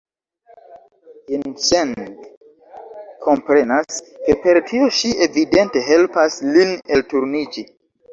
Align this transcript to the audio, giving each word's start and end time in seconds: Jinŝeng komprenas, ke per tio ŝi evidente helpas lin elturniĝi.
Jinŝeng 1.33 1.91
komprenas, 3.25 3.99
ke 4.29 4.37
per 4.45 4.59
tio 4.71 4.87
ŝi 5.01 5.11
evidente 5.27 5.85
helpas 5.91 6.39
lin 6.57 6.73
elturniĝi. 6.97 7.65